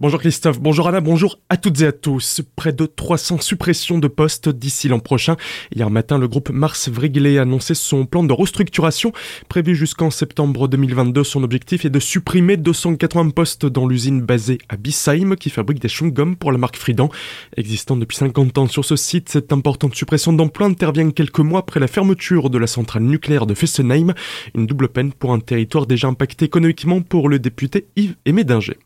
Bonjour 0.00 0.18
Christophe, 0.18 0.58
bonjour 0.58 0.88
Anna, 0.88 1.02
bonjour 1.02 1.40
à 1.50 1.58
toutes 1.58 1.82
et 1.82 1.86
à 1.86 1.92
tous. 1.92 2.40
Près 2.56 2.72
de 2.72 2.86
300 2.86 3.42
suppressions 3.42 3.98
de 3.98 4.08
postes 4.08 4.48
d'ici 4.48 4.88
l'an 4.88 4.98
prochain. 4.98 5.36
Hier 5.76 5.90
matin, 5.90 6.16
le 6.16 6.26
groupe 6.26 6.48
Mars 6.48 6.88
Vrigley 6.88 7.36
a 7.36 7.42
annoncé 7.42 7.74
son 7.74 8.06
plan 8.06 8.24
de 8.24 8.32
restructuration 8.32 9.12
prévu 9.50 9.74
jusqu'en 9.76 10.08
septembre 10.08 10.68
2022. 10.68 11.22
Son 11.22 11.42
objectif 11.42 11.84
est 11.84 11.90
de 11.90 12.00
supprimer 12.00 12.56
280 12.56 13.28
postes 13.28 13.66
dans 13.66 13.86
l'usine 13.86 14.22
basée 14.22 14.56
à 14.70 14.78
Bissheim 14.78 15.36
qui 15.36 15.50
fabrique 15.50 15.80
des 15.80 15.88
chewing-gums 15.88 16.36
pour 16.36 16.50
la 16.50 16.56
marque 16.56 16.78
Fridan. 16.78 17.10
Existant 17.58 17.98
depuis 17.98 18.16
50 18.16 18.56
ans 18.56 18.68
sur 18.68 18.86
ce 18.86 18.96
site, 18.96 19.28
cette 19.28 19.52
importante 19.52 19.94
suppression 19.94 20.32
d'emplois 20.32 20.68
intervient 20.68 21.10
quelques 21.10 21.40
mois 21.40 21.60
après 21.60 21.78
la 21.78 21.88
fermeture 21.88 22.48
de 22.48 22.56
la 22.56 22.66
centrale 22.66 23.02
nucléaire 23.02 23.44
de 23.44 23.52
Fessenheim. 23.52 24.14
Une 24.54 24.66
double 24.66 24.88
peine 24.88 25.12
pour 25.12 25.34
un 25.34 25.40
territoire 25.40 25.84
déjà 25.84 26.08
impacté 26.08 26.46
économiquement 26.46 27.02
pour 27.02 27.28
le 27.28 27.38
député 27.38 27.84
Yves 27.96 28.16
Médinger. 28.26 28.78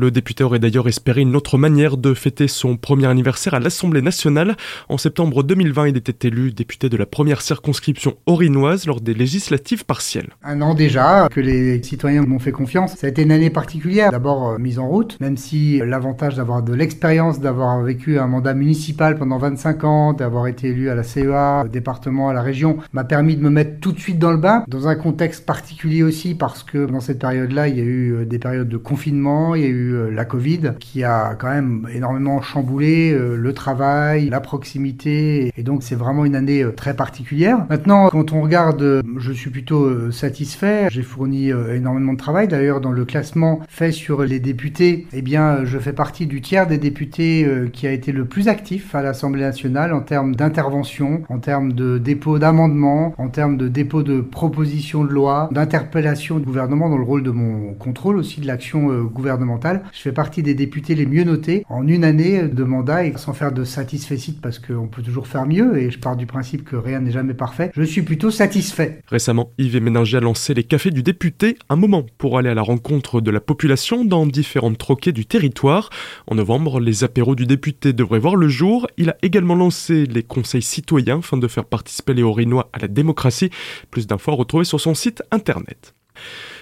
Le 0.00 0.12
député 0.12 0.44
aurait 0.44 0.60
d'ailleurs 0.60 0.86
espéré 0.86 1.22
une 1.22 1.34
autre 1.34 1.58
manière 1.58 1.96
de 1.96 2.14
fêter 2.14 2.46
son 2.46 2.76
premier 2.76 3.06
anniversaire 3.06 3.54
à 3.54 3.58
l'Assemblée 3.58 4.00
nationale. 4.00 4.56
En 4.88 4.96
septembre 4.96 5.42
2020, 5.42 5.88
il 5.88 5.96
était 5.96 6.28
élu 6.28 6.52
député 6.52 6.88
de 6.88 6.96
la 6.96 7.04
première 7.04 7.40
circonscription 7.40 8.14
orinoise 8.26 8.86
lors 8.86 9.00
des 9.00 9.12
législatives 9.12 9.84
partielles. 9.84 10.28
Un 10.44 10.62
an 10.62 10.74
déjà 10.74 11.26
que 11.28 11.40
les 11.40 11.82
citoyens 11.82 12.22
m'ont 12.22 12.38
fait 12.38 12.52
confiance. 12.52 12.94
Ça 12.94 13.08
a 13.08 13.10
été 13.10 13.22
une 13.22 13.32
année 13.32 13.50
particulière. 13.50 14.12
D'abord 14.12 14.50
euh, 14.50 14.58
mise 14.58 14.78
en 14.78 14.86
route, 14.86 15.18
même 15.18 15.36
si 15.36 15.80
l'avantage 15.84 16.36
d'avoir 16.36 16.62
de 16.62 16.74
l'expérience, 16.74 17.40
d'avoir 17.40 17.82
vécu 17.82 18.20
un 18.20 18.28
mandat 18.28 18.54
municipal 18.54 19.18
pendant 19.18 19.38
25 19.38 19.82
ans, 19.82 20.12
d'avoir 20.12 20.46
été 20.46 20.68
élu 20.68 20.90
à 20.90 20.94
la 20.94 21.02
CEA, 21.02 21.64
au 21.64 21.68
département, 21.68 22.28
à 22.28 22.32
la 22.32 22.42
région, 22.42 22.78
m'a 22.92 23.02
permis 23.02 23.34
de 23.34 23.42
me 23.42 23.50
mettre 23.50 23.80
tout 23.80 23.90
de 23.90 23.98
suite 23.98 24.20
dans 24.20 24.30
le 24.30 24.38
bain, 24.38 24.62
dans 24.68 24.86
un 24.86 24.94
contexte 24.94 25.44
particulier 25.44 26.04
aussi, 26.04 26.36
parce 26.36 26.62
que 26.62 26.86
dans 26.86 27.00
cette 27.00 27.18
période-là, 27.18 27.66
il 27.66 27.76
y 27.76 27.80
a 27.80 27.84
eu 27.84 28.12
euh, 28.12 28.24
des 28.24 28.38
périodes 28.38 28.68
de 28.68 28.76
confinement, 28.76 29.56
il 29.56 29.62
y 29.62 29.66
a 29.66 29.68
eu 29.68 29.87
euh, 29.94 30.10
la 30.10 30.24
Covid, 30.24 30.72
qui 30.78 31.04
a 31.04 31.34
quand 31.34 31.50
même 31.50 31.88
énormément 31.92 32.40
chamboulé 32.40 33.12
euh, 33.12 33.36
le 33.36 33.52
travail, 33.52 34.28
la 34.28 34.40
proximité, 34.40 35.52
et 35.56 35.62
donc 35.62 35.82
c'est 35.82 35.94
vraiment 35.94 36.24
une 36.24 36.36
année 36.36 36.62
euh, 36.62 36.72
très 36.72 36.94
particulière. 36.94 37.66
Maintenant, 37.68 38.08
quand 38.08 38.32
on 38.32 38.42
regarde, 38.42 39.02
je 39.16 39.32
suis 39.32 39.50
plutôt 39.50 40.10
satisfait. 40.10 40.88
J'ai 40.90 41.02
fourni 41.02 41.50
énormément 41.50 42.12
de 42.12 42.18
travail. 42.18 42.48
D'ailleurs, 42.48 42.80
dans 42.80 42.92
le 42.92 43.04
classement 43.04 43.60
fait 43.68 43.92
sur 43.92 44.22
les 44.22 44.40
députés, 44.40 45.06
eh 45.12 45.22
bien, 45.22 45.64
je 45.64 45.78
fais 45.78 45.92
partie 45.92 46.26
du 46.26 46.40
tiers 46.40 46.66
des 46.66 46.78
députés 46.78 47.46
qui 47.72 47.86
a 47.86 47.92
été 47.92 48.12
le 48.12 48.24
plus 48.24 48.48
actif 48.48 48.94
à 48.94 49.02
l'Assemblée 49.02 49.42
nationale 49.42 49.92
en 49.92 50.00
termes 50.00 50.34
d'intervention, 50.34 51.22
en 51.28 51.38
termes 51.38 51.72
de 51.72 51.98
dépôt 51.98 52.38
d'amendements, 52.38 53.14
en 53.18 53.28
termes 53.28 53.56
de 53.56 53.68
dépôt 53.68 54.02
de 54.02 54.20
propositions 54.20 55.04
de 55.04 55.10
loi, 55.10 55.48
d'interpellation 55.52 56.38
du 56.38 56.44
gouvernement 56.44 56.88
dans 56.88 56.98
le 56.98 57.04
rôle 57.04 57.22
de 57.22 57.30
mon 57.30 57.74
contrôle 57.74 58.16
aussi 58.16 58.40
de 58.40 58.46
l'action 58.46 58.88
gouvernementale. 59.04 59.77
Je 59.92 60.00
fais 60.00 60.12
partie 60.12 60.42
des 60.42 60.54
députés 60.54 60.94
les 60.94 61.06
mieux 61.06 61.24
notés 61.24 61.64
en 61.68 61.86
une 61.86 62.04
année 62.04 62.48
de 62.48 62.64
mandat 62.64 63.04
et 63.04 63.16
sans 63.16 63.32
faire 63.32 63.52
de 63.52 63.64
satisfait 63.64 64.18
parce 64.40 64.58
qu'on 64.58 64.88
peut 64.88 65.02
toujours 65.02 65.26
faire 65.26 65.46
mieux 65.46 65.78
et 65.78 65.90
je 65.90 65.98
pars 65.98 66.16
du 66.16 66.26
principe 66.26 66.64
que 66.64 66.76
rien 66.76 67.00
n'est 67.00 67.10
jamais 67.10 67.34
parfait. 67.34 67.70
Je 67.74 67.82
suis 67.82 68.02
plutôt 68.02 68.30
satisfait. 68.30 69.02
Récemment, 69.08 69.50
Yves 69.58 69.80
Méninger 69.80 70.16
a 70.16 70.20
lancé 70.20 70.54
les 70.54 70.64
cafés 70.64 70.90
du 70.90 71.02
député, 71.02 71.56
un 71.68 71.76
moment 71.76 72.06
pour 72.18 72.38
aller 72.38 72.48
à 72.48 72.54
la 72.54 72.62
rencontre 72.62 73.20
de 73.20 73.30
la 73.30 73.40
population 73.40 74.04
dans 74.04 74.26
différentes 74.26 74.78
troquets 74.78 75.12
du 75.12 75.26
territoire. 75.26 75.90
En 76.26 76.36
novembre, 76.36 76.80
les 76.80 77.04
apéros 77.04 77.34
du 77.34 77.46
député 77.46 77.92
devraient 77.92 78.18
voir 78.18 78.36
le 78.36 78.48
jour. 78.48 78.86
Il 78.96 79.10
a 79.10 79.16
également 79.22 79.54
lancé 79.54 80.06
les 80.06 80.22
conseils 80.22 80.62
citoyens 80.62 81.18
afin 81.18 81.36
de 81.36 81.48
faire 81.48 81.64
participer 81.64 82.14
les 82.14 82.22
Orinois 82.22 82.68
à 82.72 82.78
la 82.78 82.88
démocratie. 82.88 83.50
Plus 83.90 84.06
d'infos 84.06 84.32
à 84.32 84.34
retrouver 84.34 84.64
sur 84.64 84.80
son 84.80 84.94
site 84.94 85.22
internet. 85.30 85.94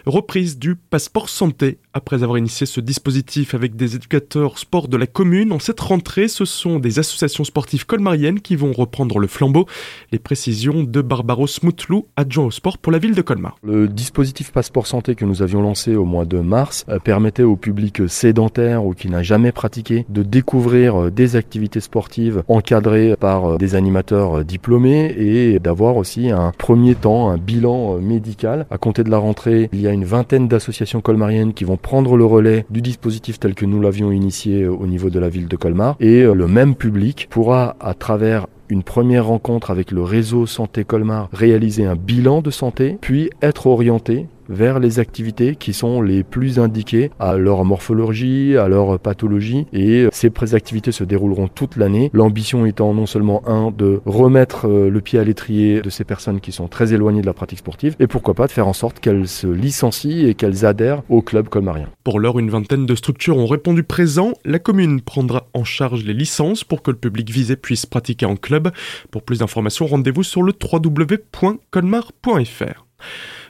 Reprise 0.07 0.57
du 0.57 0.77
passeport 0.77 1.29
santé. 1.29 1.79
Après 1.93 2.23
avoir 2.23 2.39
initié 2.39 2.65
ce 2.65 2.81
dispositif 2.81 3.55
avec 3.55 3.75
des 3.75 3.97
éducateurs 3.97 4.57
sport 4.59 4.87
de 4.87 4.97
la 4.97 5.09
commune, 5.09 5.51
en 5.51 5.59
cette 5.59 5.81
rentrée, 5.81 6.29
ce 6.29 6.45
sont 6.45 6.79
des 6.79 7.01
associations 7.01 7.43
sportives 7.43 7.87
colmariennes 7.87 8.39
qui 8.39 8.55
vont 8.55 8.71
reprendre 8.71 9.19
le 9.19 9.27
flambeau. 9.27 9.67
Les 10.13 10.21
précisions 10.21 10.85
de 10.85 11.01
Barbaros 11.01 11.49
Moutlou, 11.65 12.07
adjoint 12.15 12.45
au 12.45 12.51
sport 12.53 12.79
pour 12.79 12.93
la 12.93 12.99
ville 12.99 13.17
de 13.17 13.23
Colmar. 13.23 13.57
Le 13.65 13.89
dispositif 13.89 14.53
passeport 14.53 14.87
santé 14.87 15.17
que 15.17 15.25
nous 15.25 15.43
avions 15.43 15.61
lancé 15.61 15.97
au 15.97 16.05
mois 16.05 16.25
de 16.25 16.39
mars 16.39 16.85
euh, 16.89 17.01
permettait 17.01 17.43
au 17.43 17.57
public 17.57 18.09
sédentaire 18.09 18.85
ou 18.85 18.95
qui 18.95 19.09
n'a 19.09 19.25
jamais 19.25 19.51
pratiqué 19.51 20.07
de 20.09 20.23
découvrir 20.23 21.07
euh, 21.07 21.11
des 21.11 21.35
activités 21.35 21.81
sportives 21.81 22.45
encadrées 22.47 23.17
par 23.19 23.55
euh, 23.55 23.57
des 23.59 23.75
animateurs 23.75 24.45
diplômés 24.45 25.17
et 25.19 25.59
d'avoir 25.59 25.97
aussi 25.97 26.31
un 26.31 26.53
premier 26.57 26.95
temps, 26.95 27.29
un 27.31 27.39
bilan 27.39 27.99
médical. 27.99 28.67
À 28.71 28.79
compter 28.79 29.03
de 29.03 29.11
la 29.11 29.19
rentrée, 29.19 29.69
il 29.73 29.81
y 29.81 29.89
a 29.89 29.96
une 29.97 30.05
vingtaine 30.05 30.47
d'associations 30.47 31.01
colmariennes 31.01 31.55
qui 31.55 31.65
vont 31.65 31.79
prendre 31.79 32.17
le 32.17 32.25
relais 32.25 32.67
du 32.71 32.83
dispositif 32.83 33.41
tel 33.41 33.55
que 33.55 33.65
nous 33.65 33.81
l'avions 33.81 34.13
initié 34.13 34.67
au 34.67 34.87
niveau 34.87 35.11
de 35.11 35.19
la 35.19 35.31
ville 35.31 35.49
de 35.49 35.57
Colmar. 35.57 35.97
Et 36.01 36.23
euh, 36.23 36.35
le 36.35 36.47
même 36.47 36.75
public 36.75 37.29
pourra, 37.31 37.77
à 37.81 37.95
travers 37.95 38.47
une 38.69 38.83
première 38.83 39.27
rencontre 39.27 39.71
avec 39.71 39.91
le 39.91 40.03
réseau 40.03 40.47
Santé 40.47 40.85
Colmar, 40.85 41.29
réaliser 41.33 41.87
un 41.87 41.97
bilan 41.97 42.43
de 42.43 42.51
santé, 42.51 42.99
puis 43.01 43.31
être 43.41 43.67
orienté 43.67 44.27
vers 44.49 44.79
les 44.79 44.99
activités 44.99 45.57
qui 45.57 45.73
sont 45.73 46.03
les 46.03 46.23
plus 46.23 46.59
indiquées 46.59 47.11
à 47.19 47.37
leur 47.37 47.65
morphologie, 47.65 48.57
à 48.57 48.69
leur 48.69 48.99
pathologie. 48.99 49.67
Et 49.73 50.07
ces 50.13 50.31
activités 50.55 50.93
se 50.93 51.05
dérouleront 51.05 51.49
toute 51.49 51.77
l'année. 51.77 52.11
L'ambition 52.13 52.67
étant 52.67 52.95
non 52.95 53.07
seulement 53.07 53.47
un 53.49 53.71
de 53.71 54.01
remettre 54.05 54.69
euh, 54.69 54.91
le 54.91 55.01
pied 55.01 55.19
à 55.19 55.25
l'étrier 55.25 55.81
de 55.81 55.91
ces 55.91 56.05
personnes 56.05 56.41
qui 56.41 56.53
sont 56.53 56.69
très 56.69 56.93
éloignées 56.93 57.21
de 57.21 57.27
la 57.27 57.33
pratique 57.33 57.59
sportive, 57.59 57.97
et 58.01 58.07
pourquoi 58.07 58.35
pas 58.35 58.47
de 58.47 58.53
faire 58.53 58.69
en 58.69 58.73
sorte 58.73 59.01
qu'elles 59.01 59.29
se 59.29 59.47
licencient 59.47 60.27
et 60.27 60.35
qu'elles 60.35 60.65
adhèrent 60.65 61.03
au 61.09 61.23
club 61.23 61.49
colmarien. 61.49 61.89
Pour 62.05 62.21
l'heure, 62.21 62.39
une 62.39 62.51
vingtaine 62.51 62.87
de 62.87 62.95
structures 62.95 63.37
ont 63.37 63.47
répondu 63.47 63.83
présent. 63.83 64.33
La 64.45 64.59
commune 64.59 65.01
prendra 65.01 65.49
en 65.55 65.65
charge 65.65 66.05
les 66.05 66.15
licences 66.15 66.65
pour 66.65 66.83
que 66.83 66.91
le 66.91 66.97
public 66.97 67.31
visé 67.31 67.57
puisse 67.57 67.87
pratiquer 67.87 68.27
en 68.27 68.37
club. 68.37 68.71
Pour 69.11 69.23
plus 69.23 69.41
d'informations, 69.41 69.87
rendez-vous 69.87 70.23
sur 70.23 70.43
le 70.43 70.53
www.colmar.fr. 70.53 72.87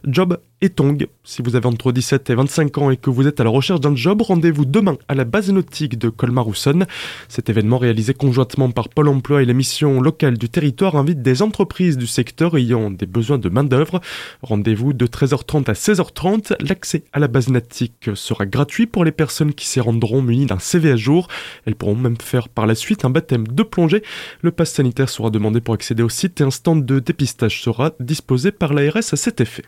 Job 0.06 0.38
et 0.62 0.70
Tong. 0.70 1.06
Si 1.22 1.42
vous 1.42 1.54
avez 1.54 1.66
entre 1.66 1.92
17 1.92 2.30
et 2.30 2.34
25 2.34 2.78
ans 2.78 2.90
et 2.90 2.96
que 2.96 3.10
vous 3.10 3.26
êtes 3.26 3.40
à 3.40 3.44
la 3.44 3.50
recherche 3.50 3.80
d'un 3.80 3.94
job, 3.94 4.22
rendez-vous 4.22 4.64
demain 4.64 4.96
à 5.06 5.14
la 5.14 5.24
base 5.24 5.50
nautique 5.50 5.98
de 5.98 6.08
Colmar-Housson. 6.08 6.86
Cet 7.28 7.50
événement 7.50 7.78
réalisé 7.78 8.14
conjointement 8.14 8.70
par 8.70 8.88
Pôle 8.88 9.08
emploi 9.08 9.42
et 9.42 9.44
la 9.44 9.52
mission 9.52 10.00
locale 10.00 10.38
du 10.38 10.48
territoire 10.48 10.96
invite 10.96 11.20
des 11.20 11.42
entreprises 11.42 11.98
du 11.98 12.06
secteur 12.06 12.56
ayant 12.56 12.90
des 12.90 13.06
besoins 13.06 13.38
de 13.38 13.48
main-d'œuvre. 13.50 14.00
Rendez-vous 14.42 14.94
de 14.94 15.06
13h30 15.06 15.68
à 15.68 15.74
16h30. 15.74 16.54
L'accès 16.66 17.04
à 17.12 17.18
la 17.18 17.28
base 17.28 17.48
nautique 17.48 18.10
sera 18.14 18.46
gratuit 18.46 18.86
pour 18.86 19.04
les 19.04 19.12
personnes 19.12 19.52
qui 19.52 19.66
s'y 19.66 19.80
rendront 19.80 20.22
munies 20.22 20.46
d'un 20.46 20.58
CV 20.58 20.90
à 20.90 20.96
jour. 20.96 21.28
Elles 21.66 21.76
pourront 21.76 21.96
même 21.96 22.16
faire 22.16 22.48
par 22.48 22.66
la 22.66 22.74
suite 22.74 23.04
un 23.04 23.10
baptême 23.10 23.46
de 23.46 23.62
plongée. 23.62 24.02
Le 24.40 24.52
pass 24.52 24.72
sanitaire 24.72 25.10
sera 25.10 25.28
demandé 25.28 25.60
pour 25.60 25.74
accéder 25.74 26.02
au 26.02 26.08
site 26.08 26.40
et 26.40 26.44
un 26.44 26.50
stand 26.50 26.86
de 26.86 26.98
dépistage 26.98 27.60
sera 27.60 27.92
disposé 28.00 28.52
par 28.52 28.72
l'ARS 28.72 28.96
à 28.96 29.16
cet 29.16 29.42
effet. 29.42 29.64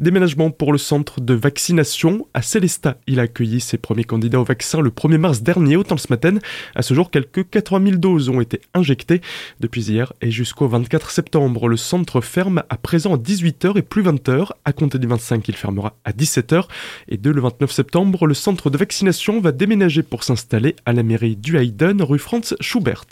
Déménagement 0.00 0.50
pour 0.50 0.72
le 0.72 0.78
centre 0.78 1.20
de 1.20 1.34
vaccination 1.34 2.26
à 2.34 2.42
Célestat. 2.42 2.96
Il 3.06 3.20
a 3.20 3.24
accueilli 3.24 3.60
ses 3.60 3.78
premiers 3.78 4.04
candidats 4.04 4.40
au 4.40 4.44
vaccin 4.44 4.80
le 4.80 4.90
1er 4.90 5.18
mars 5.18 5.42
dernier, 5.42 5.76
autant 5.76 5.96
ce 5.96 6.08
matin. 6.10 6.38
À 6.74 6.82
ce 6.82 6.94
jour, 6.94 7.10
quelques 7.10 7.48
80 7.48 7.86
000 7.86 7.96
doses 7.98 8.28
ont 8.28 8.40
été 8.40 8.60
injectées. 8.74 9.20
Depuis 9.60 9.82
hier 9.82 10.12
et 10.20 10.30
jusqu'au 10.30 10.66
24 10.66 11.10
septembre, 11.10 11.68
le 11.68 11.76
centre 11.76 12.20
ferme 12.20 12.64
à 12.70 12.76
présent 12.76 13.14
à 13.14 13.18
18h 13.18 13.78
et 13.78 13.82
plus 13.82 14.02
20h. 14.02 14.50
À 14.64 14.72
compter 14.72 14.98
du 14.98 15.06
25, 15.06 15.46
il 15.48 15.56
fermera 15.56 15.94
à 16.04 16.12
17h. 16.12 16.64
Et 17.08 17.16
dès 17.16 17.32
le 17.32 17.40
29 17.40 17.70
septembre, 17.70 18.26
le 18.26 18.34
centre 18.34 18.70
de 18.70 18.78
vaccination 18.78 19.40
va 19.40 19.52
déménager 19.52 20.02
pour 20.02 20.24
s'installer 20.24 20.74
à 20.86 20.92
la 20.92 21.02
mairie 21.02 21.36
du 21.36 21.56
Hayden, 21.56 22.02
rue 22.02 22.18
Franz 22.18 22.56
Schubert. 22.60 23.02